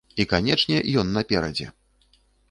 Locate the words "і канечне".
0.21-0.79